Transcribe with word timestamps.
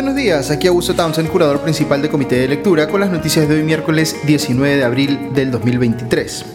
Buenos 0.00 0.16
días, 0.16 0.50
aquí 0.50 0.66
Augusto 0.66 0.94
Townsend, 0.94 1.28
curador 1.28 1.60
principal 1.60 2.00
de 2.00 2.08
Comité 2.08 2.36
de 2.36 2.48
Lectura, 2.48 2.88
con 2.88 3.02
las 3.02 3.10
noticias 3.10 3.46
de 3.46 3.56
hoy 3.56 3.62
miércoles 3.62 4.16
19 4.24 4.76
de 4.76 4.82
abril 4.84 5.28
del 5.34 5.50
2023. 5.50 6.46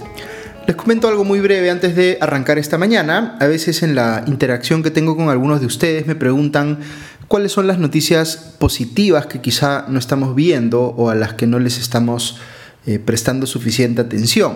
Les 0.66 0.76
comento 0.76 1.08
algo 1.08 1.24
muy 1.24 1.40
breve 1.42 1.70
antes 1.70 1.96
de 1.96 2.18
arrancar 2.22 2.58
esta 2.58 2.80
mañana. 2.80 3.38
A 3.40 3.46
veces 3.46 3.84
en 3.84 3.94
la 3.94 4.24
interacción 4.26 4.82
que 4.82 4.90
tengo 4.90 5.16
con 5.16 5.30
algunos 5.30 5.60
de 5.60 5.68
ustedes 5.68 6.08
me 6.08 6.16
preguntan 6.16 6.80
cuáles 7.28 7.52
son 7.52 7.68
las 7.68 7.78
noticias 7.78 8.56
positivas 8.58 9.28
que 9.28 9.42
quizá 9.42 9.86
no 9.90 10.00
estamos 10.00 10.34
viendo 10.34 10.82
o 10.82 11.12
a 11.12 11.16
las 11.16 11.36
que 11.36 11.46
no 11.46 11.60
les 11.60 11.78
estamos 11.78 12.40
eh, 12.88 12.98
prestando 12.98 13.46
suficiente 13.46 14.02
atención. 14.02 14.56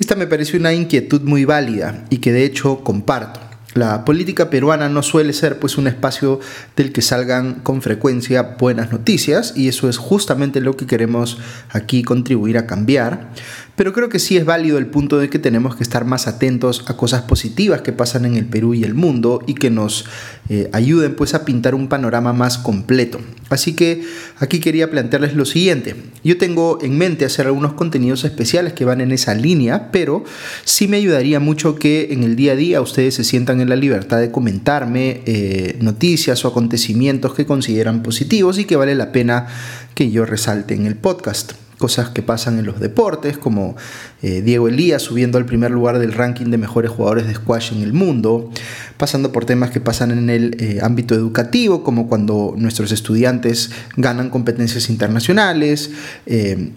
Esta 0.00 0.14
me 0.14 0.26
parece 0.26 0.56
una 0.56 0.72
inquietud 0.72 1.20
muy 1.20 1.44
válida 1.44 2.06
y 2.08 2.16
que 2.16 2.32
de 2.32 2.46
hecho 2.46 2.82
comparto. 2.82 3.45
La 3.76 4.06
política 4.06 4.48
peruana 4.48 4.88
no 4.88 5.02
suele 5.02 5.34
ser 5.34 5.58
pues 5.58 5.76
un 5.76 5.86
espacio 5.86 6.40
del 6.76 6.92
que 6.92 7.02
salgan 7.02 7.56
con 7.56 7.82
frecuencia 7.82 8.56
buenas 8.58 8.90
noticias 8.90 9.52
y 9.54 9.68
eso 9.68 9.90
es 9.90 9.98
justamente 9.98 10.62
lo 10.62 10.78
que 10.78 10.86
queremos 10.86 11.36
aquí 11.68 12.02
contribuir 12.02 12.56
a 12.56 12.66
cambiar. 12.66 13.28
Pero 13.76 13.92
creo 13.92 14.08
que 14.08 14.18
sí 14.18 14.38
es 14.38 14.46
válido 14.46 14.78
el 14.78 14.86
punto 14.86 15.18
de 15.18 15.28
que 15.28 15.38
tenemos 15.38 15.76
que 15.76 15.82
estar 15.82 16.06
más 16.06 16.26
atentos 16.26 16.84
a 16.86 16.96
cosas 16.96 17.22
positivas 17.22 17.82
que 17.82 17.92
pasan 17.92 18.24
en 18.24 18.34
el 18.34 18.46
Perú 18.46 18.72
y 18.72 18.84
el 18.84 18.94
mundo 18.94 19.42
y 19.46 19.54
que 19.54 19.70
nos 19.70 20.06
eh, 20.48 20.70
ayuden 20.72 21.14
pues 21.14 21.34
a 21.34 21.44
pintar 21.44 21.74
un 21.74 21.88
panorama 21.88 22.32
más 22.32 22.56
completo. 22.56 23.20
Así 23.50 23.74
que 23.74 24.02
aquí 24.38 24.60
quería 24.60 24.90
plantearles 24.90 25.34
lo 25.34 25.44
siguiente. 25.44 25.94
Yo 26.24 26.38
tengo 26.38 26.78
en 26.80 26.96
mente 26.96 27.26
hacer 27.26 27.46
algunos 27.46 27.74
contenidos 27.74 28.24
especiales 28.24 28.72
que 28.72 28.86
van 28.86 29.02
en 29.02 29.12
esa 29.12 29.34
línea, 29.34 29.90
pero 29.92 30.24
sí 30.64 30.88
me 30.88 30.96
ayudaría 30.96 31.38
mucho 31.38 31.74
que 31.74 32.08
en 32.12 32.24
el 32.24 32.34
día 32.34 32.52
a 32.52 32.56
día 32.56 32.80
ustedes 32.80 33.14
se 33.14 33.24
sientan 33.24 33.60
en 33.60 33.68
la 33.68 33.76
libertad 33.76 34.20
de 34.20 34.30
comentarme 34.30 35.20
eh, 35.26 35.76
noticias 35.82 36.42
o 36.46 36.48
acontecimientos 36.48 37.34
que 37.34 37.44
consideran 37.44 38.02
positivos 38.02 38.58
y 38.58 38.64
que 38.64 38.76
vale 38.76 38.94
la 38.94 39.12
pena 39.12 39.48
que 39.94 40.10
yo 40.10 40.24
resalte 40.24 40.74
en 40.74 40.86
el 40.86 40.96
podcast 40.96 41.65
cosas 41.78 42.10
que 42.10 42.22
pasan 42.22 42.58
en 42.58 42.66
los 42.66 42.80
deportes, 42.80 43.38
como 43.38 43.76
eh, 44.22 44.42
Diego 44.42 44.68
Elías 44.68 45.02
subiendo 45.02 45.38
al 45.38 45.44
primer 45.44 45.70
lugar 45.70 45.98
del 45.98 46.12
ranking 46.12 46.46
de 46.46 46.58
mejores 46.58 46.90
jugadores 46.90 47.26
de 47.26 47.34
squash 47.34 47.72
en 47.72 47.82
el 47.82 47.92
mundo, 47.92 48.50
pasando 48.96 49.32
por 49.32 49.44
temas 49.44 49.70
que 49.70 49.80
pasan 49.80 50.10
en 50.10 50.30
el 50.30 50.56
eh, 50.58 50.80
ámbito 50.82 51.14
educativo, 51.14 51.82
como 51.82 52.08
cuando 52.08 52.54
nuestros 52.56 52.92
estudiantes 52.92 53.70
ganan 53.96 54.30
competencias 54.30 54.88
internacionales, 54.88 55.90
eh, 56.26 56.72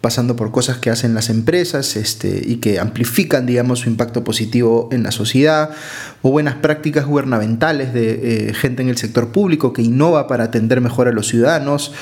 pasando 0.00 0.36
por 0.36 0.50
cosas 0.50 0.76
que 0.76 0.90
hacen 0.90 1.14
las 1.14 1.30
empresas 1.30 1.96
este, 1.96 2.42
y 2.46 2.56
que 2.56 2.78
amplifican, 2.78 3.46
digamos, 3.46 3.80
su 3.80 3.88
impacto 3.88 4.22
positivo 4.22 4.90
en 4.92 5.02
la 5.02 5.10
sociedad, 5.10 5.70
o 6.26 6.30
buenas 6.30 6.54
prácticas 6.54 7.04
gubernamentales 7.04 7.92
de 7.92 8.54
gente 8.58 8.80
en 8.80 8.88
el 8.88 8.96
sector 8.96 9.28
público 9.28 9.74
que 9.74 9.82
innova 9.82 10.26
para 10.26 10.44
atender 10.44 10.80
mejor 10.80 11.06
a 11.06 11.12
los 11.12 11.28
ciudadanos, 11.28 11.92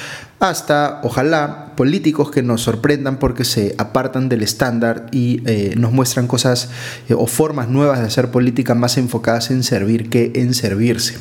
hasta, 0.43 1.01
ojalá, 1.05 1.73
políticos 1.77 2.33
que 2.33 2.43
nos 2.43 2.63
sorprendan 2.63 3.21
porque 3.21 3.45
se 3.45 3.77
apartan 3.79 4.29
del 4.29 4.43
estándar 4.43 5.07
y 5.13 5.41
eh, 5.47 5.75
nos 5.77 5.93
muestran 5.93 6.27
cosas 6.27 6.69
eh, 7.09 7.15
o 7.15 7.29
formas 7.29 7.69
nuevas 7.69 8.01
de 8.01 8.07
hacer 8.07 8.33
política 8.33 8.75
más 8.75 8.99
enfocadas 8.99 9.53
en 9.53 9.63
servir 9.63 10.11
que 10.11 10.33
en 10.35 10.53
servirse. 10.55 11.15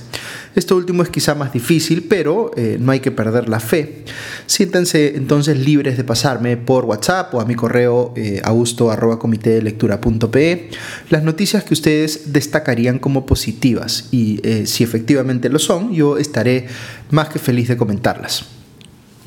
Esto 0.56 0.76
último 0.76 1.04
es 1.04 1.10
quizá 1.10 1.36
más 1.36 1.54
difícil, 1.54 2.08
pero 2.10 2.50
eh, 2.58 2.78
no 2.80 2.92
hay 2.92 3.00
que 3.00 3.12
perder 3.12 3.48
la 3.48 3.60
fe. 3.60 4.06
Siéntanse 4.48 5.16
entonces 5.16 5.56
libres 5.58 5.98
de 5.98 6.04
pasarme 6.04 6.58
por 6.58 6.86
WhatsApp 6.86 7.32
o 7.36 7.40
a 7.40 7.46
mi 7.46 7.54
correo 7.56 8.14
augusto.comitedelectura.pe 8.44 10.70
las 11.10 11.24
noticias 11.24 11.64
que 11.64 11.74
ustedes 11.74 12.34
destacarían 12.34 12.91
como 13.00 13.26
positivas 13.26 14.10
y 14.12 14.42
si 14.66 14.84
efectivamente 14.84 15.50
lo 15.50 15.60
son, 15.60 15.94
yo 15.94 16.18
estaré 16.18 16.68
más 17.10 17.30
que 17.30 17.40
feliz 17.40 17.68
de 17.68 17.78
comentarlas. 17.78 18.46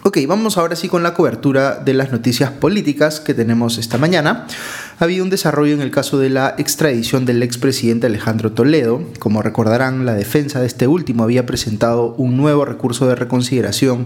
Ok, 0.07 0.19
vamos 0.29 0.59
ahora 0.59 0.77
sí 0.77 0.87
con 0.87 1.03
la 1.03 1.15
cobertura 1.15 1.77
de 1.77 1.95
las 1.95 2.13
noticias 2.13 2.51
políticas 2.51 3.21
que 3.21 3.33
tenemos 3.33 3.79
esta 3.79 3.97
mañana. 3.97 4.47
Ha 4.99 5.05
habido 5.05 5.25
un 5.25 5.31
desarrollo 5.31 5.73
en 5.73 5.81
el 5.81 5.91
caso 5.91 6.19
de 6.19 6.29
la 6.29 6.55
extradición 6.59 7.25
del 7.25 7.43
expresidente 7.43 8.07
Alejandro 8.07 8.53
Toledo. 8.53 9.03
Como 9.19 9.41
recordarán, 9.41 10.05
la 10.05 10.13
defensa 10.13 10.61
de 10.61 10.67
este 10.67 10.87
último 10.87 11.25
había 11.25 11.47
presentado 11.47 12.15
un 12.19 12.37
nuevo 12.37 12.67
recurso 12.67 13.09
de 13.09 13.15
reconsideración 13.15 14.05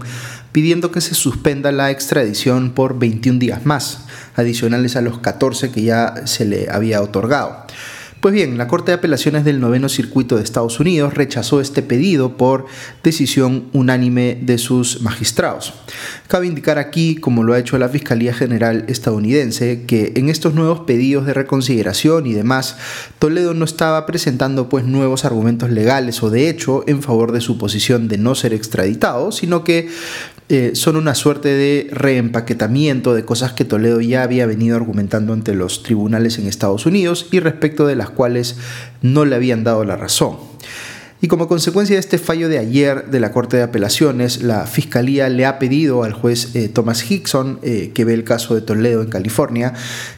pidiendo 0.53 0.89
que 0.93 1.01
se 1.01 1.15
suspenda 1.15 1.73
la 1.73 1.91
extradición 1.91 2.71
por 2.71 2.97
21 2.97 3.37
días 3.37 3.65
más, 3.65 4.05
adicionales 4.37 4.95
a 4.95 5.01
los 5.01 5.19
14 5.19 5.69
que 5.69 5.81
ya 5.81 6.25
se 6.25 6.45
le 6.45 6.69
había 6.69 7.01
otorgado. 7.01 7.65
Pues 8.19 8.33
bien, 8.33 8.57
la 8.57 8.67
Corte 8.67 8.91
de 8.91 8.97
Apelaciones 8.97 9.45
del 9.45 9.61
Noveno 9.61 9.87
Circuito 9.87 10.35
de 10.35 10.43
Estados 10.43 10.81
Unidos 10.81 11.13
rechazó 11.13 11.61
este 11.61 11.81
pedido 11.81 12.35
por 12.35 12.65
decisión 13.01 13.69
unánime 13.71 14.37
de 14.41 14.57
sus 14.57 15.01
magistrados. 15.01 15.73
Cabe 16.27 16.45
indicar 16.45 16.79
aquí, 16.79 17.15
como 17.15 17.43
lo 17.43 17.53
ha 17.53 17.59
hecho 17.59 17.77
la 17.77 17.87
Fiscalía 17.87 18.33
General 18.33 18.83
estadounidense, 18.89 19.85
que 19.87 20.11
en 20.17 20.27
estos 20.27 20.53
nuevos 20.53 20.81
pedidos 20.81 21.25
de 21.25 21.33
reconsideración 21.33 22.27
y 22.27 22.33
demás, 22.33 22.75
Toledo 23.19 23.53
no 23.53 23.63
estaba 23.63 24.05
presentando 24.05 24.67
pues 24.67 24.83
nuevos 24.83 25.23
argumentos 25.23 25.69
legales 25.69 26.21
o 26.21 26.29
de 26.29 26.49
hecho 26.49 26.83
en 26.87 27.01
favor 27.01 27.31
de 27.31 27.39
su 27.39 27.57
posición 27.57 28.09
de 28.09 28.17
no 28.17 28.35
ser 28.35 28.53
extraditado, 28.53 29.31
sino 29.31 29.63
que 29.63 29.87
eh, 30.49 30.71
son 30.73 30.95
una 30.95 31.13
suerte 31.13 31.49
de 31.49 31.89
reempaquetamiento 31.91 33.13
de 33.13 33.23
cosas 33.23 33.53
que 33.53 33.65
Toledo 33.65 34.01
ya 34.01 34.23
había 34.23 34.47
venido 34.47 34.75
argumentando 34.75 35.31
ante 35.33 35.53
los 35.53 35.83
tribunales 35.83 36.39
en 36.39 36.47
Estados 36.47 36.87
Unidos 36.87 37.27
y 37.31 37.39
respecto 37.39 37.85
de 37.85 37.95
las 37.95 38.09
cuales 38.09 38.57
no 39.03 39.25
le 39.25 39.35
habían 39.35 39.63
dado 39.63 39.85
la 39.85 39.95
razón. 39.95 40.37
Y 41.21 41.27
como 41.27 41.47
consecuencia 41.47 41.97
de 41.97 41.99
este 41.99 42.17
fallo 42.17 42.49
de 42.49 42.57
ayer 42.57 43.11
de 43.11 43.19
la 43.19 43.31
Corte 43.31 43.57
de 43.57 43.63
Apelaciones, 43.63 44.41
la 44.41 44.65
Fiscalía 44.65 45.29
le 45.29 45.45
ha 45.45 45.59
pedido 45.59 46.03
al 46.03 46.13
juez 46.13 46.55
eh, 46.55 46.67
Thomas 46.67 47.11
Hickson, 47.11 47.59
eh, 47.61 47.91
que 47.93 48.03
ve 48.03 48.15
el 48.15 48.23
caso 48.23 48.55
de 48.55 48.61
Toledo 48.61 49.03
en 49.03 49.09
California, 49.09 49.73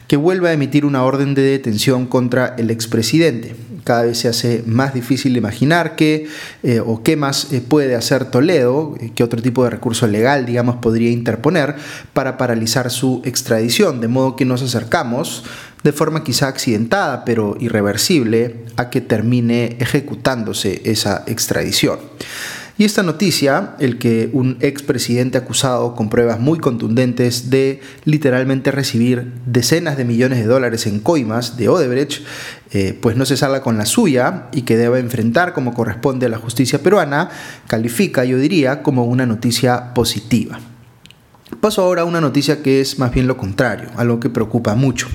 que 0.06 0.16
vuelva 0.16 0.48
a 0.48 0.52
emitir 0.52 0.86
una 0.86 1.04
orden 1.04 1.34
de 1.34 1.42
detención 1.42 2.06
contra 2.06 2.54
el 2.56 2.70
expresidente 2.70 3.54
cada 3.84 4.02
vez 4.02 4.18
se 4.18 4.28
hace 4.28 4.62
más 4.66 4.94
difícil 4.94 5.36
imaginar 5.36 5.96
qué 5.96 6.26
eh, 6.62 6.80
o 6.80 7.02
qué 7.02 7.16
más 7.16 7.52
eh, 7.52 7.60
puede 7.60 7.94
hacer 7.94 8.30
Toledo, 8.30 8.94
eh, 9.00 9.10
qué 9.14 9.24
otro 9.24 9.42
tipo 9.42 9.64
de 9.64 9.70
recurso 9.70 10.06
legal, 10.06 10.46
digamos, 10.46 10.76
podría 10.76 11.10
interponer 11.10 11.74
para 12.12 12.36
paralizar 12.36 12.90
su 12.90 13.22
extradición, 13.24 14.00
de 14.00 14.08
modo 14.08 14.36
que 14.36 14.44
nos 14.44 14.62
acercamos 14.62 15.44
de 15.82 15.92
forma 15.92 16.22
quizá 16.22 16.48
accidentada, 16.48 17.24
pero 17.24 17.56
irreversible, 17.58 18.64
a 18.76 18.88
que 18.88 19.00
termine 19.00 19.76
ejecutándose 19.80 20.80
esa 20.84 21.24
extradición. 21.26 21.98
Y 22.78 22.84
esta 22.84 23.02
noticia, 23.02 23.76
el 23.80 23.98
que 23.98 24.30
un 24.32 24.56
expresidente 24.60 25.38
acusado 25.38 25.94
con 25.94 26.08
pruebas 26.08 26.40
muy 26.40 26.58
contundentes 26.58 27.50
de 27.50 27.80
literalmente 28.04 28.70
recibir 28.70 29.32
decenas 29.46 29.96
de 29.96 30.04
millones 30.04 30.38
de 30.38 30.46
dólares 30.46 30.86
en 30.86 31.00
coimas 31.00 31.56
de 31.56 31.68
Odebrecht, 31.68 32.22
eh, 32.72 32.98
pues 33.00 33.16
no 33.16 33.26
se 33.26 33.36
salga 33.36 33.60
con 33.60 33.76
la 33.76 33.84
suya 33.84 34.48
y 34.52 34.62
que 34.62 34.78
deba 34.78 34.98
enfrentar 34.98 35.52
como 35.52 35.74
corresponde 35.74 36.26
a 36.26 36.30
la 36.30 36.38
justicia 36.38 36.82
peruana, 36.82 37.28
califica, 37.66 38.24
yo 38.24 38.38
diría, 38.38 38.82
como 38.82 39.04
una 39.04 39.26
noticia 39.26 39.92
positiva. 39.92 40.58
Paso 41.60 41.82
ahora 41.82 42.02
a 42.02 42.04
una 42.06 42.20
noticia 42.20 42.62
que 42.62 42.80
es 42.80 42.98
más 42.98 43.12
bien 43.12 43.26
lo 43.26 43.36
contrario, 43.36 43.90
algo 43.96 44.18
que 44.18 44.30
preocupa 44.30 44.74
mucho. 44.74 45.08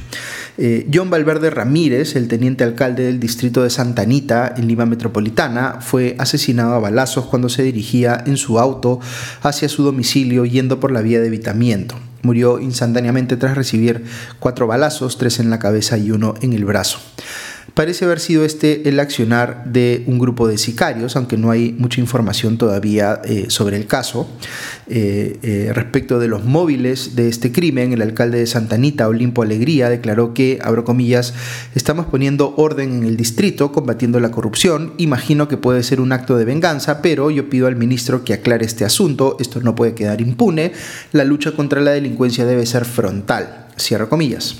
Eh, 0.59 0.89
John 0.91 1.11
Valverde 1.11 1.51
Ramírez, 1.51 2.15
el 2.15 2.27
teniente 2.27 2.63
alcalde 2.63 3.03
del 3.03 3.19
distrito 3.19 3.61
de 3.61 3.69
Santa 3.69 4.01
Anita, 4.01 4.55
en 4.57 4.67
Lima 4.67 4.87
Metropolitana, 4.87 5.81
fue 5.81 6.15
asesinado 6.17 6.73
a 6.73 6.79
balazos 6.79 7.25
cuando 7.25 7.47
se 7.47 7.61
dirigía 7.61 8.23
en 8.25 8.37
su 8.37 8.57
auto 8.57 8.99
hacia 9.43 9.69
su 9.69 9.83
domicilio 9.83 10.45
yendo 10.45 10.79
por 10.79 10.91
la 10.91 11.01
vía 11.01 11.19
de 11.19 11.27
evitamiento. 11.27 11.95
Murió 12.23 12.59
instantáneamente 12.59 13.37
tras 13.37 13.55
recibir 13.55 14.03
cuatro 14.39 14.65
balazos, 14.65 15.19
tres 15.19 15.39
en 15.39 15.51
la 15.51 15.59
cabeza 15.59 15.97
y 15.97 16.09
uno 16.09 16.33
en 16.41 16.53
el 16.53 16.65
brazo. 16.65 16.99
Parece 17.73 18.05
haber 18.05 18.19
sido 18.19 18.43
este 18.45 18.89
el 18.89 18.99
accionar 18.99 19.65
de 19.65 20.03
un 20.07 20.17
grupo 20.17 20.47
de 20.47 20.57
sicarios, 20.57 21.15
aunque 21.15 21.37
no 21.37 21.51
hay 21.51 21.75
mucha 21.77 22.01
información 22.01 22.57
todavía 22.57 23.21
eh, 23.25 23.45
sobre 23.49 23.77
el 23.77 23.85
caso. 23.85 24.27
Eh, 24.87 25.37
eh, 25.43 25.71
respecto 25.73 26.17
de 26.17 26.27
los 26.27 26.43
móviles 26.43 27.15
de 27.15 27.27
este 27.27 27.51
crimen, 27.51 27.93
el 27.93 28.01
alcalde 28.01 28.39
de 28.39 28.47
Santa 28.47 28.75
Anita, 28.75 29.07
Olimpo 29.07 29.43
Alegría, 29.43 29.89
declaró 29.89 30.33
que, 30.33 30.59
abro 30.63 30.85
comillas, 30.85 31.33
estamos 31.75 32.05
poniendo 32.05 32.55
orden 32.57 32.93
en 32.93 33.03
el 33.03 33.17
distrito, 33.17 33.71
combatiendo 33.71 34.19
la 34.19 34.31
corrupción. 34.31 34.93
Imagino 34.97 35.47
que 35.47 35.57
puede 35.57 35.83
ser 35.83 35.99
un 35.99 36.13
acto 36.13 36.37
de 36.37 36.45
venganza, 36.45 37.01
pero 37.01 37.29
yo 37.29 37.49
pido 37.49 37.67
al 37.67 37.75
ministro 37.75 38.23
que 38.23 38.33
aclare 38.33 38.65
este 38.65 38.85
asunto. 38.85 39.37
Esto 39.39 39.61
no 39.61 39.75
puede 39.75 39.93
quedar 39.93 40.21
impune. 40.21 40.71
La 41.11 41.25
lucha 41.25 41.51
contra 41.51 41.81
la 41.81 41.91
delincuencia 41.91 42.45
debe 42.45 42.65
ser 42.65 42.85
frontal. 42.85 43.67
Cierro 43.77 44.09
comillas 44.09 44.55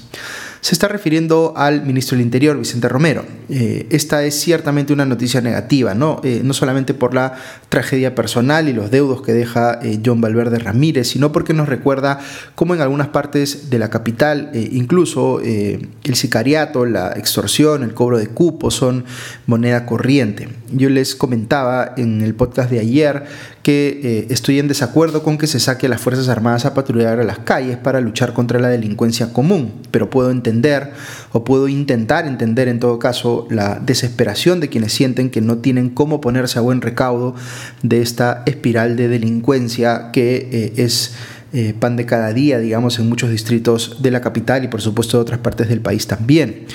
se 0.68 0.76
está 0.76 0.90
refiriendo 0.90 1.54
al 1.56 1.86
ministro 1.86 2.18
del 2.18 2.26
Interior, 2.26 2.58
Vicente 2.58 2.90
Romero. 2.90 3.24
Eh, 3.48 3.88
esta 3.90 4.26
es 4.26 4.38
ciertamente 4.38 4.92
una 4.92 5.06
noticia 5.06 5.40
negativa, 5.40 5.94
¿no? 5.94 6.20
Eh, 6.26 6.42
no 6.44 6.54
solamente 6.54 6.94
por 6.94 7.14
la 7.14 7.36
tragedia 7.70 8.16
personal 8.16 8.68
y 8.68 8.74
los 8.74 8.92
deudos 8.92 9.22
que 9.22 9.32
deja 9.32 9.80
eh, 9.82 10.02
John 10.06 10.20
Valverde 10.20 10.60
Ramírez, 10.60 11.08
sino 11.08 11.32
porque 11.32 11.54
nos 11.54 11.70
recuerda 11.70 12.20
cómo 12.56 12.76
en 12.76 12.82
algunas 12.82 13.08
partes 13.08 13.70
de 13.70 13.80
la 13.80 13.90
capital, 13.90 14.52
incluso 14.54 15.40
el 15.40 16.16
sicariato, 16.16 16.86
la 16.86 17.14
extorsión, 17.14 17.84
el 17.84 17.94
cobro 17.94 18.18
de 18.18 18.28
cupos 18.28 18.76
son 18.76 19.06
moneda 19.46 19.86
corriente. 19.86 20.50
Yo 20.72 20.90
les 20.90 21.16
comentaba 21.16 21.94
en 21.98 22.22
el 22.22 22.36
podcast 22.36 22.70
de 22.70 22.80
ayer 22.80 23.26
que 23.64 24.00
eh, 24.04 24.28
estoy 24.30 24.60
en 24.60 24.68
desacuerdo 24.68 25.24
con 25.24 25.38
que 25.38 25.48
se 25.48 25.60
saque 25.60 25.88
a 25.88 25.90
las 25.90 26.02
Fuerzas 26.02 26.30
Armadas 26.30 26.66
a 26.66 26.74
patrullar 26.74 27.20
a 27.20 27.24
las 27.24 27.40
calles 27.40 27.78
para 27.78 28.02
luchar 28.02 28.34
contra 28.34 28.60
la 28.60 28.70
delincuencia 28.70 29.34
común, 29.34 29.74
pero 29.92 30.10
puedo 30.10 30.32
entender 30.32 30.92
o 31.32 31.44
puedo 31.44 31.68
intentar 31.68 32.28
entender 32.28 32.68
en 32.68 32.80
todo 32.80 33.00
caso 33.00 33.48
la 33.50 33.80
desesperación 33.80 34.60
de 34.60 34.70
quienes 34.70 34.94
sienten 34.94 35.30
que 35.30 35.42
no 35.42 35.58
tienen 35.58 35.90
cómo 35.90 36.22
ponerse 36.22 36.60
a 36.60 36.62
buen 36.62 36.82
recaudo 36.82 37.36
de 37.84 38.02
esta 38.02 38.44
espiral 38.46 38.96
de 38.96 39.08
delincuencia 39.08 40.12
que 40.12 40.50
eh, 40.52 40.74
es 40.78 41.14
eh, 41.60 41.74
pan 41.74 41.96
de 41.96 42.06
cada 42.06 42.34
día, 42.34 42.60
digamos, 42.60 43.00
en 43.00 43.10
muchos 43.10 43.32
distritos 43.32 43.98
de 44.04 44.12
la 44.12 44.22
capital 44.22 44.64
y 44.64 44.68
por 44.68 44.80
supuesto 44.80 45.18
de 45.18 45.24
otras 45.24 45.40
partes 45.40 45.68
del 45.68 45.82
país 45.82 46.06
también. 46.06 46.68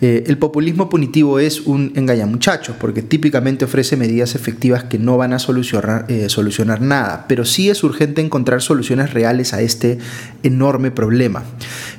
Eh, 0.00 0.22
el 0.28 0.38
populismo 0.38 0.88
punitivo 0.88 1.40
es 1.40 1.62
un 1.62 1.90
engañamuchachos 1.96 2.76
porque 2.76 3.02
típicamente 3.02 3.64
ofrece 3.64 3.96
medidas 3.96 4.36
efectivas 4.36 4.84
que 4.84 4.96
no 4.96 5.16
van 5.16 5.32
a 5.32 5.40
solucionar, 5.40 6.04
eh, 6.06 6.28
solucionar 6.28 6.80
nada, 6.80 7.24
pero 7.26 7.44
sí 7.44 7.68
es 7.68 7.82
urgente 7.82 8.20
encontrar 8.20 8.62
soluciones 8.62 9.12
reales 9.12 9.54
a 9.54 9.60
este 9.60 9.98
enorme 10.44 10.92
problema. 10.92 11.42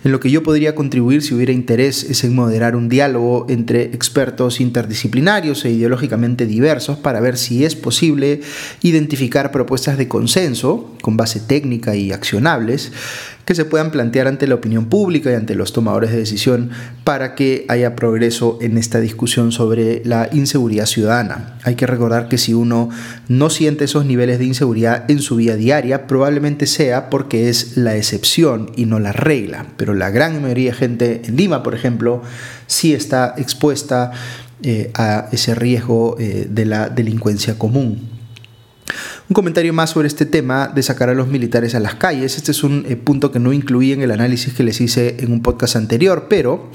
En 0.03 0.13
lo 0.13 0.21
que 0.21 0.31
yo 0.31 0.43
podría 0.43 0.75
contribuir 0.75 1.21
si 1.21 1.33
hubiera 1.33 1.51
interés 1.51 2.03
es 2.05 2.23
en 2.23 2.33
moderar 2.33 2.77
un 2.77 2.87
diálogo 2.87 3.45
entre 3.49 3.83
expertos 3.83 4.61
interdisciplinarios 4.61 5.65
e 5.65 5.71
ideológicamente 5.71 6.45
diversos 6.45 6.97
para 6.97 7.19
ver 7.19 7.37
si 7.37 7.65
es 7.65 7.75
posible 7.75 8.39
identificar 8.81 9.51
propuestas 9.51 9.97
de 9.97 10.07
consenso 10.07 10.95
con 11.01 11.17
base 11.17 11.41
técnica 11.41 11.97
y 11.97 12.13
accionables 12.13 12.93
que 13.49 13.55
se 13.55 13.65
puedan 13.65 13.89
plantear 13.89 14.27
ante 14.27 14.45
la 14.45 14.53
opinión 14.53 14.89
pública 14.89 15.31
y 15.31 15.33
ante 15.33 15.55
los 15.55 15.73
tomadores 15.73 16.11
de 16.11 16.17
decisión 16.17 16.69
para 17.03 17.33
que 17.33 17.65
haya 17.67 17.95
progreso 17.95 18.59
en 18.61 18.77
esta 18.77 18.99
discusión 18.99 19.51
sobre 19.51 20.03
la 20.05 20.29
inseguridad 20.31 20.85
ciudadana. 20.85 21.57
Hay 21.63 21.73
que 21.73 21.87
recordar 21.87 22.27
que 22.29 22.37
si 22.37 22.53
uno 22.53 22.91
no 23.27 23.49
siente 23.49 23.85
esos 23.85 24.05
niveles 24.05 24.37
de 24.37 24.45
inseguridad 24.45 25.09
en 25.09 25.17
su 25.17 25.37
vida 25.37 25.55
diaria, 25.55 26.05
probablemente 26.05 26.67
sea 26.67 27.09
porque 27.09 27.49
es 27.49 27.75
la 27.75 27.95
excepción 27.95 28.69
y 28.75 28.85
no 28.85 28.99
la 28.99 29.13
regla. 29.13 29.65
Pero 29.77 29.95
la 29.95 30.11
gran 30.11 30.39
mayoría 30.43 30.69
de 30.69 30.77
gente 30.77 31.21
en 31.25 31.35
Lima, 31.35 31.63
por 31.63 31.73
ejemplo, 31.73 32.21
sí 32.67 32.93
está 32.93 33.33
expuesta 33.35 34.11
eh, 34.61 34.91
a 34.93 35.27
ese 35.31 35.55
riesgo 35.55 36.17
eh, 36.19 36.45
de 36.47 36.65
la 36.67 36.89
delincuencia 36.89 37.57
común. 37.57 38.18
Un 39.29 39.35
comentario 39.35 39.73
más 39.73 39.91
sobre 39.91 40.07
este 40.07 40.25
tema 40.25 40.69
de 40.69 40.81
sacar 40.81 41.09
a 41.09 41.13
los 41.13 41.27
militares 41.27 41.75
a 41.75 41.79
las 41.79 41.93
calles. 41.93 42.35
Este 42.35 42.49
es 42.49 42.63
un 42.63 42.83
eh, 42.89 42.95
punto 42.95 43.31
que 43.31 43.37
no 43.37 43.53
incluí 43.53 43.91
en 43.91 44.01
el 44.01 44.09
análisis 44.09 44.55
que 44.55 44.63
les 44.63 44.81
hice 44.81 45.17
en 45.19 45.31
un 45.31 45.43
podcast 45.43 45.75
anterior, 45.75 46.25
pero 46.27 46.71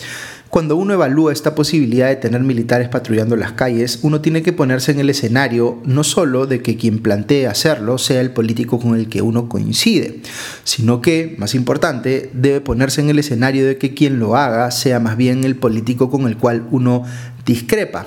cuando 0.51 0.77
uno 0.77 0.95
evalúa 0.95 1.33
esta 1.33 1.57
posibilidad 1.57 2.07
de 2.07 2.15
tener 2.15 2.43
militares 2.43 2.89
patrullando 2.89 3.35
las 3.35 3.55
calles, 3.55 3.99
uno 4.03 4.21
tiene 4.21 4.45
que 4.45 4.53
ponerse 4.53 4.93
en 4.93 5.01
el 5.01 5.11
escenario 5.11 5.83
no 5.85 6.05
solo 6.05 6.47
de 6.47 6.63
que 6.63 6.77
quien 6.77 7.01
plantee 7.01 7.49
hacerlo 7.49 7.99
sea 7.99 8.21
el 8.21 8.31
político 8.31 8.79
con 8.79 8.95
el 8.95 9.09
que 9.09 9.21
uno 9.21 9.49
coincide, 9.49 10.21
sino 10.63 11.01
que, 11.01 11.35
más 11.39 11.57
importante, 11.57 12.31
debe 12.35 12.61
ponerse 12.61 13.01
en 13.01 13.11
el 13.11 13.19
escenario 13.19 13.67
de 13.67 13.79
que 13.79 13.95
quien 13.95 14.21
lo 14.21 14.37
haga 14.37 14.71
sea 14.71 15.01
más 15.01 15.17
bien 15.17 15.43
el 15.43 15.57
político 15.57 16.09
con 16.09 16.29
el 16.29 16.37
cual 16.37 16.69
uno 16.71 17.03
discrepa, 17.45 18.07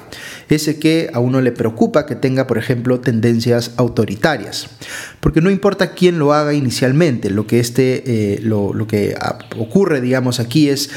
ese 0.49 0.79
que 0.79 1.09
a 1.13 1.19
uno 1.19 1.41
le 1.41 1.51
preocupa 1.51 2.05
que 2.05 2.15
tenga, 2.15 2.47
por 2.47 2.57
ejemplo, 2.57 2.99
tendencias 2.99 3.71
autoritarias. 3.77 4.67
Porque 5.19 5.41
no 5.41 5.51
importa 5.51 5.91
quién 5.91 6.19
lo 6.19 6.33
haga 6.33 6.53
inicialmente, 6.53 7.29
lo 7.29 7.45
que, 7.47 7.59
este, 7.59 8.03
eh, 8.05 8.39
lo, 8.41 8.73
lo, 8.73 8.87
que 8.87 9.15
ocurre, 9.57 10.01
digamos, 10.01 10.39
aquí 10.39 10.69
es 10.69 10.89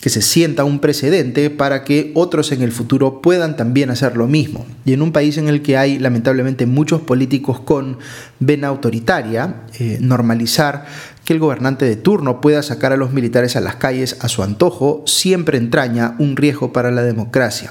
que 0.00 0.10
se 0.10 0.22
sienta 0.22 0.64
un 0.64 0.78
precedente 0.78 1.50
para 1.50 1.84
que 1.84 2.12
otros 2.14 2.52
en 2.52 2.62
el 2.62 2.72
futuro 2.72 3.22
puedan 3.22 3.56
también 3.56 3.90
hacer 3.90 4.16
lo 4.16 4.26
mismo. 4.26 4.66
Y 4.84 4.92
en 4.92 5.02
un 5.02 5.12
país 5.12 5.38
en 5.38 5.48
el 5.48 5.62
que 5.62 5.76
hay, 5.76 5.98
lamentablemente, 5.98 6.66
muchos 6.66 7.00
políticos 7.00 7.60
con 7.60 7.98
vena 8.40 8.68
autoritaria, 8.68 9.62
eh, 9.78 9.98
normalizar 10.00 10.86
que 11.28 11.34
el 11.34 11.40
gobernante 11.40 11.84
de 11.84 11.96
turno 11.96 12.40
pueda 12.40 12.62
sacar 12.62 12.94
a 12.94 12.96
los 12.96 13.12
militares 13.12 13.54
a 13.54 13.60
las 13.60 13.76
calles 13.76 14.16
a 14.20 14.30
su 14.30 14.42
antojo 14.42 15.02
siempre 15.04 15.58
entraña 15.58 16.16
un 16.18 16.38
riesgo 16.38 16.72
para 16.72 16.90
la 16.90 17.02
democracia. 17.02 17.70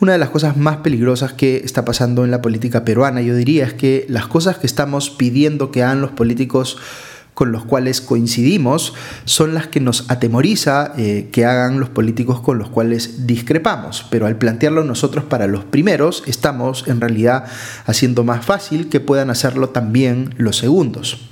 Una 0.00 0.10
de 0.10 0.18
las 0.18 0.30
cosas 0.30 0.56
más 0.56 0.78
peligrosas 0.78 1.32
que 1.32 1.58
está 1.58 1.84
pasando 1.84 2.24
en 2.24 2.32
la 2.32 2.42
política 2.42 2.84
peruana, 2.84 3.20
yo 3.20 3.36
diría, 3.36 3.64
es 3.64 3.74
que 3.74 4.06
las 4.08 4.26
cosas 4.26 4.58
que 4.58 4.66
estamos 4.66 5.08
pidiendo 5.08 5.70
que 5.70 5.84
hagan 5.84 6.00
los 6.00 6.10
políticos 6.10 6.78
con 7.34 7.52
los 7.52 7.64
cuales 7.64 8.00
coincidimos 8.00 8.94
son 9.24 9.54
las 9.54 9.66
que 9.66 9.80
nos 9.80 10.10
atemoriza 10.10 10.92
eh, 10.96 11.28
que 11.32 11.44
hagan 11.44 11.80
los 11.80 11.88
políticos 11.88 12.40
con 12.40 12.58
los 12.58 12.68
cuales 12.68 13.26
discrepamos. 13.26 14.06
Pero 14.10 14.26
al 14.26 14.36
plantearlo 14.36 14.84
nosotros 14.84 15.24
para 15.24 15.46
los 15.46 15.64
primeros, 15.64 16.22
estamos 16.26 16.84
en 16.86 17.00
realidad 17.00 17.44
haciendo 17.86 18.24
más 18.24 18.44
fácil 18.44 18.88
que 18.88 19.00
puedan 19.00 19.30
hacerlo 19.30 19.70
también 19.70 20.34
los 20.36 20.56
segundos. 20.56 21.28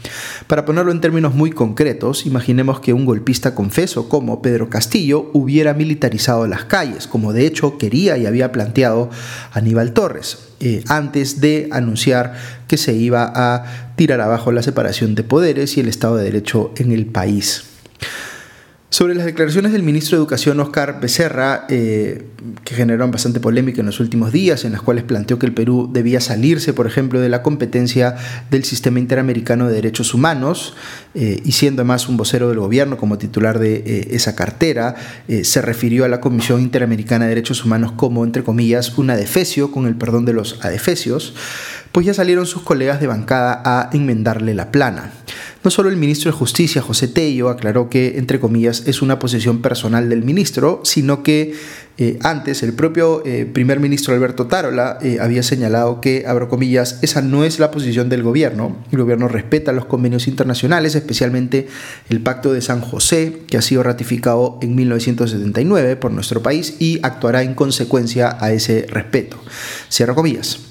Para 0.46 0.64
ponerlo 0.64 0.92
en 0.92 1.00
términos 1.00 1.34
muy 1.34 1.50
concretos, 1.50 2.26
imaginemos 2.26 2.80
que 2.80 2.92
un 2.92 3.04
golpista 3.04 3.54
confeso 3.54 4.08
como 4.08 4.40
Pedro 4.40 4.70
Castillo 4.70 5.30
hubiera 5.34 5.74
militarizado 5.74 6.46
las 6.46 6.64
calles, 6.64 7.06
como 7.06 7.32
de 7.32 7.46
hecho 7.46 7.78
quería 7.78 8.16
y 8.16 8.26
había 8.26 8.52
planteado 8.52 9.10
Aníbal 9.52 9.92
Torres. 9.92 10.47
Eh, 10.60 10.82
antes 10.88 11.40
de 11.40 11.68
anunciar 11.70 12.34
que 12.66 12.76
se 12.76 12.92
iba 12.92 13.32
a 13.34 13.92
tirar 13.94 14.20
abajo 14.20 14.50
la 14.50 14.62
separación 14.62 15.14
de 15.14 15.22
poderes 15.22 15.76
y 15.76 15.80
el 15.80 15.88
Estado 15.88 16.16
de 16.16 16.24
Derecho 16.24 16.72
en 16.76 16.90
el 16.90 17.06
país. 17.06 17.64
Sobre 18.90 19.14
las 19.14 19.26
declaraciones 19.26 19.72
del 19.72 19.82
ministro 19.82 20.16
de 20.16 20.22
Educación 20.22 20.58
Oscar 20.60 20.98
Becerra, 20.98 21.66
eh, 21.68 22.24
que 22.64 22.74
generaron 22.74 23.10
bastante 23.10 23.38
polémica 23.38 23.80
en 23.80 23.86
los 23.86 24.00
últimos 24.00 24.32
días, 24.32 24.64
en 24.64 24.72
las 24.72 24.80
cuales 24.80 25.04
planteó 25.04 25.38
que 25.38 25.44
el 25.44 25.52
Perú 25.52 25.90
debía 25.92 26.22
salirse, 26.22 26.72
por 26.72 26.86
ejemplo, 26.86 27.20
de 27.20 27.28
la 27.28 27.42
competencia 27.42 28.16
del 28.50 28.64
Sistema 28.64 28.98
Interamericano 28.98 29.68
de 29.68 29.74
Derechos 29.74 30.14
Humanos, 30.14 30.74
eh, 31.14 31.42
y 31.44 31.52
siendo 31.52 31.82
además 31.82 32.08
un 32.08 32.16
vocero 32.16 32.48
del 32.48 32.60
gobierno 32.60 32.96
como 32.96 33.18
titular 33.18 33.58
de 33.58 33.74
eh, 33.74 34.08
esa 34.12 34.34
cartera, 34.34 34.94
se 35.42 35.60
refirió 35.60 36.06
a 36.06 36.08
la 36.08 36.22
Comisión 36.22 36.62
Interamericana 36.62 37.26
de 37.26 37.30
Derechos 37.30 37.62
Humanos 37.66 37.92
como, 37.92 38.24
entre 38.24 38.42
comillas, 38.42 38.96
un 38.96 39.10
adefesio, 39.10 39.70
con 39.70 39.86
el 39.86 39.96
perdón 39.96 40.24
de 40.24 40.32
los 40.32 40.64
adefesios, 40.64 41.34
pues 41.92 42.06
ya 42.06 42.14
salieron 42.14 42.46
sus 42.46 42.62
colegas 42.62 43.00
de 43.00 43.06
bancada 43.06 43.60
a 43.64 43.90
enmendarle 43.92 44.54
la 44.54 44.70
plana. 44.70 45.12
No 45.68 45.72
solo 45.72 45.90
el 45.90 45.98
ministro 45.98 46.32
de 46.32 46.38
Justicia, 46.38 46.80
José 46.80 47.08
Tello, 47.08 47.50
aclaró 47.50 47.90
que, 47.90 48.16
entre 48.16 48.40
comillas, 48.40 48.84
es 48.86 49.02
una 49.02 49.18
posición 49.18 49.60
personal 49.60 50.08
del 50.08 50.24
ministro, 50.24 50.80
sino 50.82 51.22
que 51.22 51.52
eh, 51.98 52.18
antes 52.22 52.62
el 52.62 52.72
propio 52.72 53.22
eh, 53.26 53.44
primer 53.44 53.78
ministro 53.78 54.14
Alberto 54.14 54.46
Tarola 54.46 54.96
eh, 55.02 55.18
había 55.20 55.42
señalado 55.42 56.00
que, 56.00 56.24
abro 56.26 56.48
comillas, 56.48 56.98
esa 57.02 57.20
no 57.20 57.44
es 57.44 57.58
la 57.58 57.70
posición 57.70 58.08
del 58.08 58.22
gobierno. 58.22 58.78
El 58.92 59.00
gobierno 59.00 59.28
respeta 59.28 59.72
los 59.72 59.84
convenios 59.84 60.26
internacionales, 60.26 60.94
especialmente 60.94 61.68
el 62.08 62.22
Pacto 62.22 62.54
de 62.54 62.62
San 62.62 62.80
José, 62.80 63.42
que 63.46 63.58
ha 63.58 63.62
sido 63.62 63.82
ratificado 63.82 64.58
en 64.62 64.74
1979 64.74 65.96
por 65.96 66.12
nuestro 66.12 66.42
país 66.42 66.76
y 66.78 66.98
actuará 67.02 67.42
en 67.42 67.52
consecuencia 67.52 68.38
a 68.40 68.52
ese 68.52 68.86
respeto. 68.88 69.38
Cierro 69.90 70.14
comillas. 70.14 70.67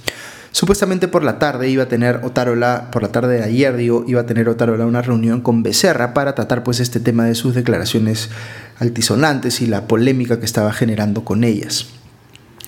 Supuestamente 0.57 1.07
por 1.07 1.23
la 1.23 1.37
tarde 1.37 1.69
iba 1.69 1.83
a 1.83 1.87
tener 1.87 2.21
Otárola, 2.23 2.89
por 2.89 3.03
la 3.03 3.09
tarde 3.09 3.37
de 3.37 3.43
ayer 3.43 3.77
digo, 3.77 4.03
iba 4.07 4.21
a 4.21 4.25
tener 4.25 4.49
Otárola 4.49 4.87
una 4.87 5.03
reunión 5.03 5.41
con 5.41 5.61
Becerra 5.61 6.15
para 6.15 6.33
tratar 6.33 6.63
pues 6.63 6.79
este 6.79 6.99
tema 6.99 7.25
de 7.25 7.35
sus 7.35 7.53
declaraciones 7.53 8.31
altisonantes 8.79 9.61
y 9.61 9.67
la 9.67 9.85
polémica 9.85 10.39
que 10.39 10.45
estaba 10.47 10.73
generando 10.73 11.23
con 11.23 11.43
ellas. 11.43 11.89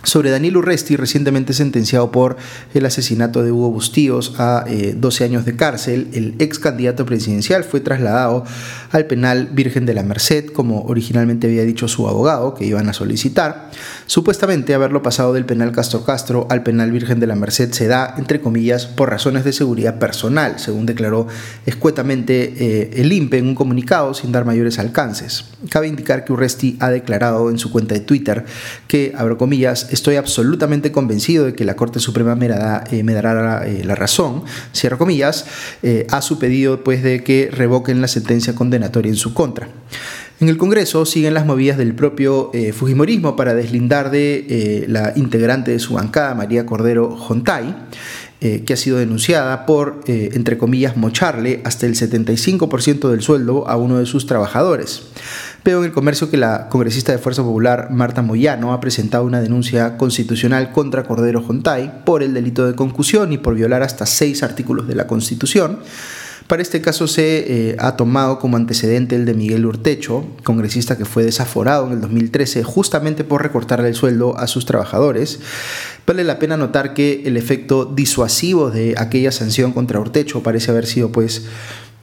Sobre 0.04 0.30
Daniel 0.30 0.58
Urresti, 0.58 0.98
recientemente 0.98 1.52
sentenciado 1.54 2.12
por 2.12 2.38
el 2.76 2.86
asesinato 2.86 3.44
de 3.44 3.52
Hugo 3.52 3.72
Bustíos 3.72 4.36
a 4.38 4.66
12 4.96 5.24
eh, 5.24 5.28
años 5.28 5.46
de 5.46 5.56
cárcel, 5.56 6.10
el 6.14 6.36
ex 6.38 6.60
candidato 6.60 7.08
presidencial 7.08 7.64
fue 7.64 7.80
trasladado 7.80 8.46
al 8.92 9.06
penal 9.06 9.50
Virgen 9.52 9.86
de 9.86 9.94
la 9.94 10.04
Merced, 10.04 10.48
como 10.48 10.84
originalmente 10.84 11.48
había 11.48 11.64
dicho 11.64 11.88
su 11.88 12.08
abogado 12.08 12.54
que 12.54 12.66
iban 12.66 12.90
a 12.90 12.94
solicitar. 12.94 13.72
Supuestamente 14.06 14.74
haberlo 14.74 15.04
pasado 15.04 15.34
del 15.34 15.46
penal 15.46 15.72
Castro 15.72 16.04
Castro 16.04 16.48
al 16.50 16.64
penal 16.64 16.92
Virgen 16.92 17.20
de 17.20 17.28
la 17.28 17.36
Merced 17.36 17.72
se 17.72 17.88
da, 17.88 18.16
entre 18.18 18.42
comillas, 18.42 18.86
por 18.86 19.10
razones 19.10 19.44
de 19.44 19.54
seguridad 19.54 20.00
personal, 20.00 20.60
según 20.60 20.86
declaró 20.86 21.28
escuetamente 21.66 22.54
eh, 22.58 22.92
el 22.96 23.12
INPE 23.12 23.38
en 23.38 23.48
un 23.48 23.56
comunicado 23.56 24.14
sin 24.14 24.32
dar 24.32 24.46
mayores 24.46 24.80
alcances. 24.80 25.46
Cabe 25.70 25.88
indicar 25.88 26.26
que 26.26 26.34
Urresti 26.34 26.78
ha 26.80 26.90
declarado 26.90 27.50
en 27.50 27.58
su 27.58 27.72
cuenta 27.72 27.96
de 27.96 28.02
Twitter 28.02 28.46
que, 28.88 29.14
abro 29.16 29.38
comillas, 29.38 29.88
estoy 29.92 30.16
absolutamente 30.16 30.92
convencido 30.92 31.46
de 31.46 31.54
que 31.54 31.66
la 31.66 31.76
Corte 31.76 32.00
Suprema 32.00 32.36
me 32.36 32.48
dará, 32.48 32.84
eh, 32.92 33.04
eh, 33.04 33.84
la 33.86 33.96
razón, 33.96 34.44
cierro 34.74 34.98
comillas, 34.98 35.46
eh, 35.84 36.08
a 36.10 36.22
su 36.22 36.40
pedido 36.40 36.84
pues, 36.84 37.04
de 37.04 37.24
que 37.24 37.50
revoquen 37.52 38.02
la 38.02 38.08
sentencia 38.08 38.56
condenatoria 38.80 39.10
en 39.10 39.18
su 39.18 39.34
contra. 39.34 39.68
En 40.40 40.48
el 40.48 40.58
Congreso 40.58 41.06
siguen 41.06 41.34
las 41.34 41.46
movidas 41.46 41.78
del 41.78 41.94
propio 41.94 42.52
Fujimorismo 42.74 43.36
para 43.36 43.54
deslindar 43.54 44.10
de 44.10 44.86
la 44.88 45.12
integrante 45.18 45.72
de 45.72 45.80
su 45.80 45.96
bancada, 45.96 46.34
María 46.34 46.66
Cordero 46.66 47.14
Jontay. 47.14 47.76
eh, 48.42 48.64
que 48.66 48.72
ha 48.72 48.78
sido 48.78 49.00
denunciada 49.00 49.66
por, 49.66 50.00
eh, 50.08 50.30
entre 50.32 50.58
comillas, 50.58 50.96
mocharle 50.96 51.60
hasta 51.66 51.86
el 51.86 51.96
75% 51.96 53.10
del 53.10 53.22
sueldo 53.22 53.68
a 53.68 53.76
uno 53.76 54.00
de 54.00 54.06
sus 54.06 54.28
trabajadores. 54.28 55.02
Veo 55.66 55.80
en 55.80 55.88
el 55.88 55.92
comercio 55.92 56.32
que 56.32 56.38
la 56.38 56.70
congresista 56.70 57.12
de 57.12 57.18
Fuerza 57.18 57.44
Popular, 57.44 57.90
Marta 57.92 58.22
Moyano, 58.22 58.72
ha 58.72 58.80
presentado 58.80 59.26
una 59.26 59.42
denuncia 59.42 59.98
constitucional 59.98 60.72
contra 60.72 61.04
Cordero 61.04 61.42
Jontay 61.42 62.06
por 62.06 62.24
el 62.24 62.34
delito 62.34 62.66
de 62.66 62.76
concusión 62.76 63.34
y 63.34 63.40
por 63.40 63.56
violar 63.56 63.84
hasta 63.84 64.06
seis 64.06 64.42
artículos 64.42 64.88
de 64.88 64.96
la 64.96 65.06
Constitución. 65.06 65.80
Para 66.50 66.64
este 66.64 66.82
caso 66.82 67.06
se 67.06 67.70
eh, 67.70 67.76
ha 67.78 67.96
tomado 67.96 68.40
como 68.40 68.58
antecedente 68.58 69.16
el 69.16 69.26
de 69.26 69.36
Miguel 69.36 69.68
Urtecho, 69.68 70.26
congresista 70.44 70.98
que 70.98 71.06
fue 71.06 71.24
desaforado 71.24 71.86
en 71.86 71.94
el 71.94 72.02
2013 72.02 72.64
justamente 72.64 73.24
por 73.24 73.44
recortarle 73.44 73.88
el 73.88 73.94
sueldo 73.94 74.36
a 74.36 74.48
sus 74.48 74.66
trabajadores. 74.66 75.42
Vale 76.08 76.24
la 76.24 76.40
pena 76.40 76.58
notar 76.58 76.96
que 76.96 77.22
el 77.26 77.38
efecto 77.38 77.86
disuasivo 77.86 78.72
de 78.72 78.96
aquella 78.98 79.32
sanción 79.32 79.74
contra 79.74 80.00
Urtecho 80.00 80.42
parece 80.42 80.72
haber 80.72 80.88
sido 80.88 81.12
pues 81.12 81.46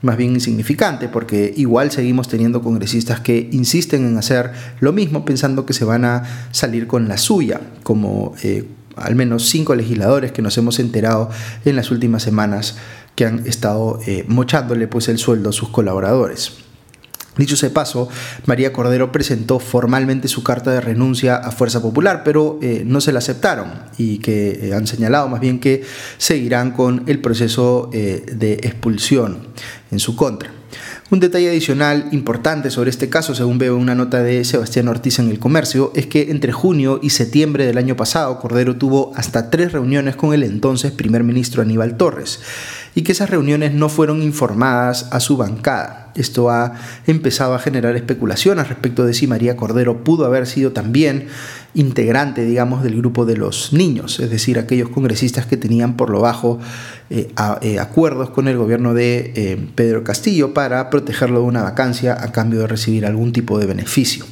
más 0.02 0.16
bien 0.16 0.34
insignificante, 0.34 1.08
porque 1.08 1.52
igual 1.56 1.90
seguimos 1.90 2.28
teniendo 2.28 2.62
congresistas 2.62 3.18
que 3.18 3.48
insisten 3.50 4.06
en 4.06 4.16
hacer 4.16 4.52
lo 4.78 4.92
mismo 4.92 5.24
pensando 5.24 5.66
que 5.66 5.72
se 5.72 5.84
van 5.84 6.04
a 6.04 6.22
salir 6.52 6.86
con 6.86 7.08
la 7.08 7.18
suya, 7.18 7.62
como 7.82 8.36
eh, 8.44 8.64
al 8.94 9.16
menos 9.16 9.48
cinco 9.48 9.74
legisladores 9.74 10.30
que 10.30 10.40
nos 10.40 10.56
hemos 10.56 10.78
enterado 10.78 11.30
en 11.64 11.74
las 11.74 11.90
últimas 11.90 12.22
semanas 12.22 12.76
que 13.16 13.24
han 13.24 13.46
estado 13.46 13.98
eh, 14.06 14.24
mochándole 14.28 14.86
pues 14.86 15.08
el 15.08 15.18
sueldo 15.18 15.50
a 15.50 15.52
sus 15.52 15.70
colaboradores. 15.70 16.52
Dicho 17.36 17.56
sea 17.56 17.68
paso, 17.70 18.08
María 18.46 18.72
Cordero 18.72 19.12
presentó 19.12 19.58
formalmente 19.58 20.26
su 20.26 20.42
carta 20.42 20.70
de 20.70 20.80
renuncia 20.80 21.36
a 21.36 21.50
Fuerza 21.50 21.82
Popular, 21.82 22.22
pero 22.24 22.58
eh, 22.62 22.82
no 22.86 23.02
se 23.02 23.12
la 23.12 23.18
aceptaron 23.18 23.72
y 23.98 24.18
que 24.18 24.68
eh, 24.68 24.74
han 24.74 24.86
señalado 24.86 25.28
más 25.28 25.40
bien 25.40 25.58
que 25.60 25.82
seguirán 26.16 26.70
con 26.70 27.04
el 27.06 27.20
proceso 27.20 27.90
de 27.92 28.54
expulsión 28.62 29.48
en 29.90 29.98
su 29.98 30.16
contra. 30.16 30.50
Un 31.08 31.20
detalle 31.20 31.48
adicional 31.48 32.08
importante 32.10 32.68
sobre 32.68 32.90
este 32.90 33.08
caso, 33.08 33.32
según 33.32 33.58
veo 33.58 33.76
en 33.76 33.82
una 33.82 33.94
nota 33.94 34.24
de 34.24 34.44
Sebastián 34.44 34.88
Ortiz 34.88 35.20
en 35.20 35.30
el 35.30 35.38
comercio, 35.38 35.92
es 35.94 36.06
que 36.06 36.32
entre 36.32 36.50
junio 36.50 36.98
y 37.00 37.10
septiembre 37.10 37.64
del 37.64 37.78
año 37.78 37.96
pasado 37.96 38.40
Cordero 38.40 38.76
tuvo 38.76 39.12
hasta 39.14 39.48
tres 39.48 39.70
reuniones 39.70 40.16
con 40.16 40.34
el 40.34 40.42
entonces 40.42 40.90
primer 40.90 41.22
ministro 41.22 41.62
Aníbal 41.62 41.96
Torres 41.96 42.40
y 42.96 43.02
que 43.02 43.12
esas 43.12 43.28
reuniones 43.28 43.74
no 43.74 43.90
fueron 43.90 44.22
informadas 44.22 45.08
a 45.12 45.20
su 45.20 45.36
bancada. 45.36 46.10
Esto 46.16 46.48
ha 46.48 46.72
empezado 47.06 47.54
a 47.54 47.58
generar 47.58 47.94
especulaciones 47.94 48.68
respecto 48.68 49.04
de 49.04 49.12
si 49.12 49.26
María 49.26 49.54
Cordero 49.54 50.02
pudo 50.02 50.24
haber 50.24 50.46
sido 50.46 50.72
también 50.72 51.26
integrante, 51.74 52.46
digamos, 52.46 52.82
del 52.82 52.96
grupo 52.96 53.26
de 53.26 53.36
los 53.36 53.74
niños, 53.74 54.18
es 54.18 54.30
decir, 54.30 54.58
aquellos 54.58 54.88
congresistas 54.88 55.44
que 55.44 55.58
tenían 55.58 55.98
por 55.98 56.08
lo 56.08 56.22
bajo 56.22 56.58
eh, 57.10 57.28
eh, 57.60 57.78
acuerdos 57.78 58.30
con 58.30 58.48
el 58.48 58.56
gobierno 58.56 58.94
de 58.94 59.30
eh, 59.36 59.68
Pedro 59.74 60.02
Castillo 60.02 60.54
para 60.54 60.88
protegerlo 60.88 61.40
de 61.40 61.44
una 61.44 61.62
vacancia 61.64 62.16
a 62.18 62.32
cambio 62.32 62.60
de 62.60 62.66
recibir 62.66 63.04
algún 63.04 63.34
tipo 63.34 63.58
de 63.58 63.66
beneficio. 63.66 64.24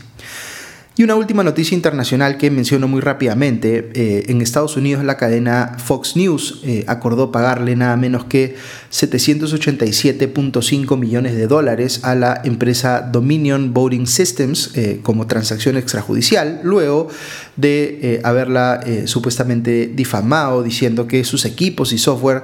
Y 0.97 1.03
una 1.03 1.17
última 1.17 1.43
noticia 1.43 1.75
internacional 1.75 2.39
que 2.39 2.53
menciono 2.53 2.87
muy 2.87 3.01
rápidamente. 3.01 3.91
Eh, 3.95 4.27
en 4.29 4.41
Estados 4.41 4.77
Unidos 4.77 5.03
la 5.03 5.17
cadena 5.17 5.75
Fox 5.85 6.15
News 6.15 6.61
eh, 6.63 6.85
acordó 6.87 7.33
pagarle 7.33 7.75
nada 7.75 7.97
menos 7.97 8.27
que 8.27 8.55
787.5 8.93 10.97
millones 10.97 11.35
de 11.35 11.49
dólares 11.49 12.05
a 12.05 12.15
la 12.15 12.41
empresa 12.45 13.01
Dominion 13.01 13.75
Voting 13.75 14.07
Systems 14.07 14.71
eh, 14.77 15.01
como 15.03 15.27
transacción 15.27 15.77
extrajudicial, 15.77 16.61
luego 16.63 17.09
de 17.57 18.21
haberla 18.23 18.81
supuestamente 19.07 19.87
difamado 19.87 20.63
diciendo 20.63 21.09
que 21.09 21.25
sus 21.25 21.45
equipos 21.45 21.93
y 21.93 21.99
software 21.99 22.43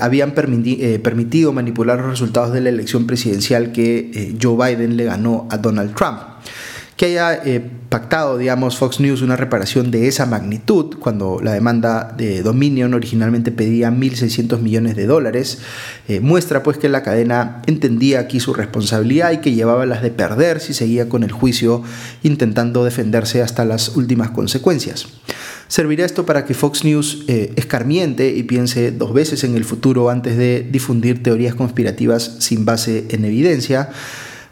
habían 0.00 0.32
permitido 0.32 1.52
manipular 1.52 1.98
los 1.98 2.08
resultados 2.08 2.54
de 2.54 2.62
la 2.62 2.70
elección 2.70 3.06
presidencial 3.06 3.72
que 3.72 4.34
Joe 4.40 4.56
Biden 4.56 4.96
le 4.96 5.04
ganó 5.04 5.46
a 5.50 5.58
Donald 5.58 5.94
Trump 5.94 6.29
que 7.00 7.06
haya 7.06 7.32
eh, 7.46 7.62
pactado, 7.88 8.36
digamos, 8.36 8.76
Fox 8.76 9.00
News 9.00 9.22
una 9.22 9.34
reparación 9.34 9.90
de 9.90 10.06
esa 10.06 10.26
magnitud, 10.26 10.96
cuando 11.00 11.40
la 11.42 11.54
demanda 11.54 12.12
de 12.14 12.42
Dominion 12.42 12.92
originalmente 12.92 13.50
pedía 13.50 13.90
1.600 13.90 14.60
millones 14.60 14.96
de 14.96 15.06
dólares, 15.06 15.60
eh, 16.08 16.20
muestra 16.20 16.62
pues 16.62 16.76
que 16.76 16.90
la 16.90 17.02
cadena 17.02 17.62
entendía 17.66 18.20
aquí 18.20 18.38
su 18.38 18.52
responsabilidad 18.52 19.32
y 19.32 19.38
que 19.38 19.54
llevaba 19.54 19.86
las 19.86 20.02
de 20.02 20.10
perder 20.10 20.60
si 20.60 20.74
seguía 20.74 21.08
con 21.08 21.22
el 21.22 21.32
juicio 21.32 21.82
intentando 22.22 22.84
defenderse 22.84 23.40
hasta 23.40 23.64
las 23.64 23.96
últimas 23.96 24.28
consecuencias. 24.28 25.06
¿Servirá 25.68 26.04
esto 26.04 26.26
para 26.26 26.44
que 26.44 26.52
Fox 26.52 26.84
News 26.84 27.24
eh, 27.28 27.54
escarmiente 27.56 28.28
y 28.28 28.42
piense 28.42 28.92
dos 28.92 29.14
veces 29.14 29.42
en 29.44 29.54
el 29.54 29.64
futuro 29.64 30.10
antes 30.10 30.36
de 30.36 30.68
difundir 30.70 31.22
teorías 31.22 31.54
conspirativas 31.54 32.36
sin 32.40 32.66
base 32.66 33.06
en 33.08 33.24
evidencia? 33.24 33.88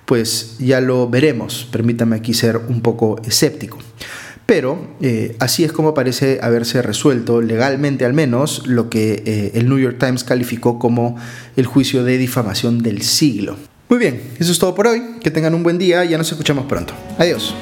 Pues 0.08 0.56
ya 0.58 0.80
lo 0.80 1.06
veremos. 1.06 1.68
Permítame 1.70 2.16
aquí 2.16 2.32
ser 2.32 2.56
un 2.56 2.80
poco 2.80 3.20
escéptico. 3.26 3.76
Pero 4.46 4.96
eh, 5.02 5.36
así 5.38 5.64
es 5.64 5.72
como 5.72 5.92
parece 5.92 6.38
haberse 6.40 6.80
resuelto 6.80 7.42
legalmente 7.42 8.06
al 8.06 8.14
menos 8.14 8.66
lo 8.66 8.88
que 8.88 9.22
eh, 9.26 9.50
el 9.52 9.68
New 9.68 9.78
York 9.78 9.98
Times 10.00 10.24
calificó 10.24 10.78
como 10.78 11.16
el 11.56 11.66
juicio 11.66 12.04
de 12.04 12.16
difamación 12.16 12.78
del 12.78 13.02
siglo. 13.02 13.56
Muy 13.90 13.98
bien, 13.98 14.22
eso 14.38 14.50
es 14.50 14.58
todo 14.58 14.74
por 14.74 14.86
hoy. 14.86 15.02
Que 15.20 15.30
tengan 15.30 15.54
un 15.54 15.62
buen 15.62 15.76
día 15.76 16.02
ya 16.06 16.16
nos 16.16 16.32
escuchamos 16.32 16.64
pronto. 16.64 16.94
Adiós. 17.18 17.54